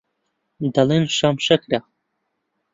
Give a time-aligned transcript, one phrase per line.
[0.73, 1.79] دەڵێن شام شەکرە